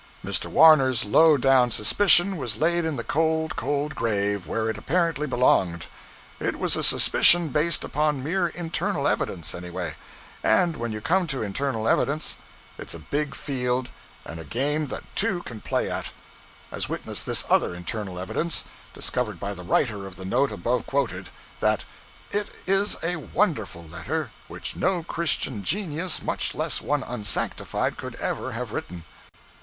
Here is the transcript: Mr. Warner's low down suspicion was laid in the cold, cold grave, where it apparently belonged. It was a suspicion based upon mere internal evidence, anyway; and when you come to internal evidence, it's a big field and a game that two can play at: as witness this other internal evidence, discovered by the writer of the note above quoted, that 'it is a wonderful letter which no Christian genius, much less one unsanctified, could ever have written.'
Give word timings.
Mr. 0.25 0.47
Warner's 0.47 1.05
low 1.05 1.37
down 1.37 1.69
suspicion 1.69 2.35
was 2.37 2.57
laid 2.57 2.85
in 2.85 2.95
the 2.95 3.03
cold, 3.03 3.55
cold 3.55 3.93
grave, 3.93 4.47
where 4.47 4.67
it 4.67 4.75
apparently 4.75 5.27
belonged. 5.27 5.85
It 6.39 6.57
was 6.57 6.75
a 6.75 6.81
suspicion 6.81 7.49
based 7.49 7.83
upon 7.83 8.23
mere 8.23 8.47
internal 8.47 9.07
evidence, 9.07 9.53
anyway; 9.53 9.93
and 10.43 10.75
when 10.75 10.91
you 10.91 11.01
come 11.01 11.27
to 11.27 11.43
internal 11.43 11.87
evidence, 11.87 12.37
it's 12.79 12.95
a 12.95 12.99
big 13.13 13.35
field 13.35 13.89
and 14.25 14.39
a 14.39 14.43
game 14.43 14.87
that 14.87 15.03
two 15.15 15.43
can 15.43 15.61
play 15.61 15.87
at: 15.87 16.09
as 16.71 16.89
witness 16.89 17.21
this 17.21 17.45
other 17.47 17.75
internal 17.75 18.17
evidence, 18.17 18.63
discovered 18.95 19.39
by 19.39 19.53
the 19.53 19.63
writer 19.63 20.07
of 20.07 20.15
the 20.15 20.25
note 20.25 20.51
above 20.51 20.87
quoted, 20.87 21.29
that 21.59 21.85
'it 22.31 22.47
is 22.65 22.97
a 23.03 23.17
wonderful 23.17 23.83
letter 23.83 24.31
which 24.47 24.75
no 24.75 25.03
Christian 25.03 25.61
genius, 25.61 26.23
much 26.23 26.55
less 26.55 26.81
one 26.81 27.03
unsanctified, 27.03 27.97
could 27.97 28.15
ever 28.15 28.53
have 28.53 28.73
written.' 28.73 29.05